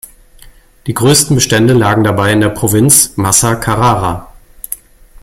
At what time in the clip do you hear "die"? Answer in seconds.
0.87-0.95